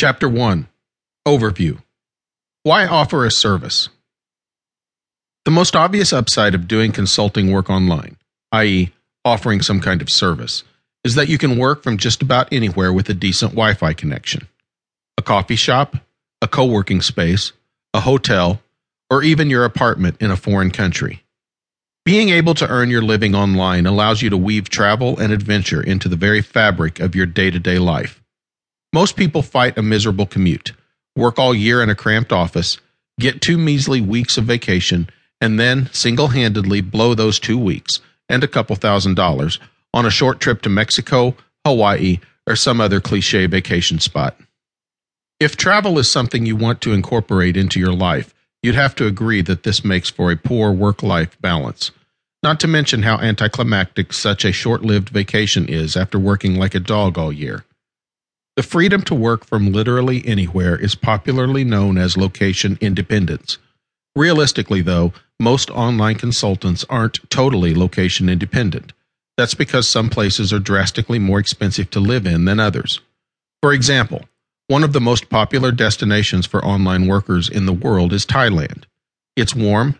[0.00, 0.66] Chapter 1
[1.28, 1.82] Overview
[2.62, 3.90] Why offer a service?
[5.44, 8.16] The most obvious upside of doing consulting work online,
[8.50, 8.94] i.e.,
[9.26, 10.64] offering some kind of service,
[11.04, 14.48] is that you can work from just about anywhere with a decent Wi Fi connection.
[15.18, 15.96] A coffee shop,
[16.40, 17.52] a co working space,
[17.92, 18.62] a hotel,
[19.10, 21.24] or even your apartment in a foreign country.
[22.06, 26.08] Being able to earn your living online allows you to weave travel and adventure into
[26.08, 28.22] the very fabric of your day to day life.
[28.92, 30.72] Most people fight a miserable commute,
[31.16, 32.78] work all year in a cramped office,
[33.18, 35.08] get two measly weeks of vacation,
[35.40, 39.58] and then single handedly blow those two weeks and a couple thousand dollars
[39.94, 44.36] on a short trip to Mexico, Hawaii, or some other cliche vacation spot.
[45.38, 49.40] If travel is something you want to incorporate into your life, You'd have to agree
[49.42, 51.92] that this makes for a poor work life balance.
[52.42, 56.80] Not to mention how anticlimactic such a short lived vacation is after working like a
[56.80, 57.64] dog all year.
[58.60, 63.56] The freedom to work from literally anywhere is popularly known as location independence.
[64.14, 68.92] Realistically, though, most online consultants aren't totally location independent.
[69.38, 73.00] That's because some places are drastically more expensive to live in than others.
[73.62, 74.26] For example,
[74.66, 78.84] one of the most popular destinations for online workers in the world is Thailand.
[79.36, 79.98] It's warm,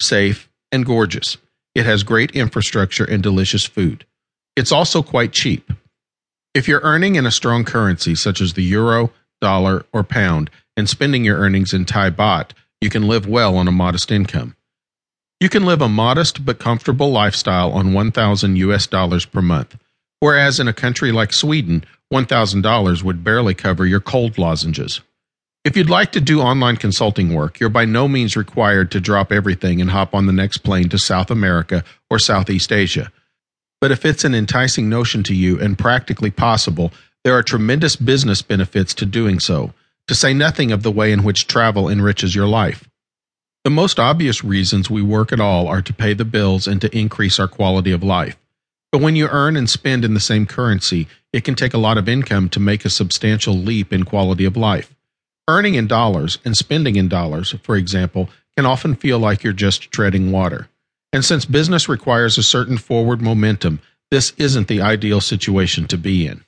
[0.00, 1.36] safe, and gorgeous.
[1.74, 4.06] It has great infrastructure and delicious food.
[4.56, 5.70] It's also quite cheap.
[6.54, 9.10] If you're earning in a strong currency such as the euro,
[9.40, 13.68] dollar, or pound and spending your earnings in Thai baht, you can live well on
[13.68, 14.56] a modest income.
[15.40, 19.76] You can live a modest but comfortable lifestyle on 1000 US dollars per month,
[20.20, 25.00] whereas in a country like Sweden $1,000 would barely cover your cold lozenges.
[25.64, 29.30] If you'd like to do online consulting work, you're by no means required to drop
[29.30, 33.12] everything and hop on the next plane to South America or Southeast Asia.
[33.80, 36.92] But if it's an enticing notion to you and practically possible,
[37.24, 39.72] there are tremendous business benefits to doing so,
[40.08, 42.88] to say nothing of the way in which travel enriches your life.
[43.64, 46.96] The most obvious reasons we work at all are to pay the bills and to
[46.96, 48.36] increase our quality of life.
[48.90, 51.98] But when you earn and spend in the same currency, it can take a lot
[51.98, 54.94] of income to make a substantial leap in quality of life.
[55.46, 59.90] Earning in dollars and spending in dollars, for example, can often feel like you're just
[59.90, 60.68] treading water.
[61.12, 63.80] And since business requires a certain forward momentum,
[64.10, 66.44] this isn't the ideal situation to be in.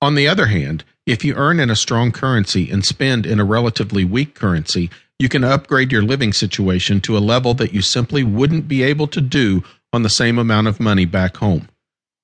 [0.00, 3.44] On the other hand, if you earn in a strong currency and spend in a
[3.44, 8.22] relatively weak currency, you can upgrade your living situation to a level that you simply
[8.22, 11.68] wouldn't be able to do on the same amount of money back home.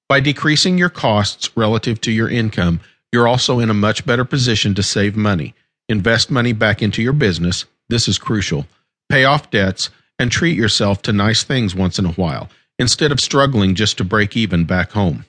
[0.09, 2.81] By decreasing your costs relative to your income,
[3.11, 5.55] you're also in a much better position to save money,
[5.89, 7.65] invest money back into your business.
[7.89, 8.67] This is crucial.
[9.09, 12.49] Pay off debts and treat yourself to nice things once in a while
[12.79, 15.25] instead of struggling just to break even back home.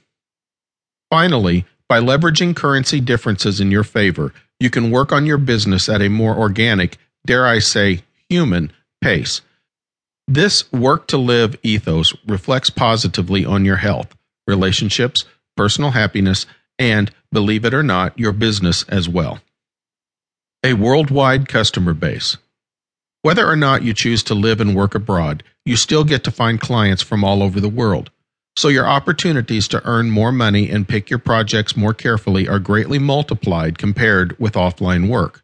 [1.09, 6.01] Finally, by leveraging currency differences in your favor, you can work on your business at
[6.01, 9.41] a more organic, dare I say, human pace.
[10.27, 14.15] This work to live ethos reflects positively on your health,
[14.47, 15.25] relationships,
[15.55, 16.47] personal happiness,
[16.79, 19.39] and, believe it or not, your business as well.
[20.63, 22.37] A worldwide customer base.
[23.25, 26.61] Whether or not you choose to live and work abroad, you still get to find
[26.61, 28.11] clients from all over the world.
[28.55, 32.99] So your opportunities to earn more money and pick your projects more carefully are greatly
[32.99, 35.43] multiplied compared with offline work.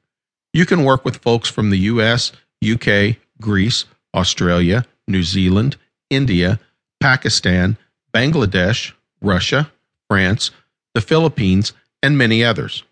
[0.53, 2.31] You can work with folks from the US,
[2.63, 5.75] UK, Greece, Australia, New Zealand,
[6.11, 6.59] India,
[6.99, 7.77] Pakistan,
[8.13, 8.91] Bangladesh,
[9.23, 9.71] Russia,
[10.07, 10.51] France,
[10.93, 12.83] the Philippines, and many others.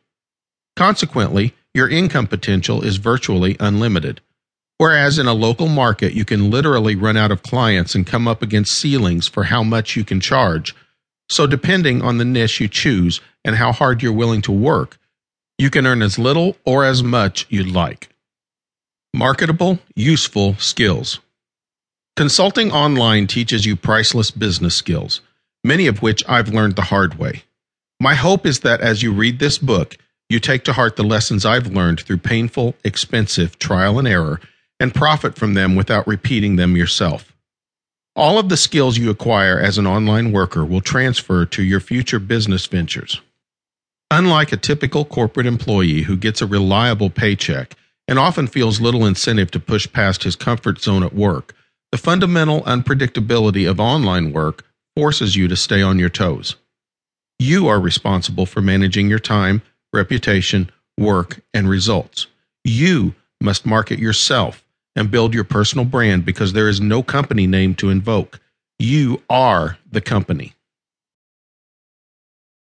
[0.75, 4.21] Consequently, your income potential is virtually unlimited.
[4.79, 8.41] Whereas in a local market, you can literally run out of clients and come up
[8.41, 10.73] against ceilings for how much you can charge.
[11.29, 14.97] So, depending on the niche you choose and how hard you're willing to work,
[15.57, 18.07] you can earn as little or as much you'd like.
[19.13, 21.19] Marketable, useful skills.
[22.15, 25.19] Consulting online teaches you priceless business skills,
[25.61, 27.43] many of which I've learned the hard way.
[27.99, 29.97] My hope is that as you read this book,
[30.29, 34.39] you take to heart the lessons I've learned through painful, expensive trial and error
[34.79, 37.35] and profit from them without repeating them yourself.
[38.15, 42.19] All of the skills you acquire as an online worker will transfer to your future
[42.19, 43.21] business ventures.
[44.11, 47.75] Unlike a typical corporate employee who gets a reliable paycheck
[48.07, 51.53] and often feels little incentive to push past his comfort zone at work,
[51.91, 54.65] the fundamental unpredictability of online work
[54.95, 56.55] forces you to stay on your toes.
[57.37, 59.61] You are responsible for managing your time,
[59.93, 62.27] reputation, work, and results.
[62.63, 64.65] You must market yourself
[64.99, 68.41] and build your personal brand because there is no company name to invoke.
[68.79, 70.53] You are the company.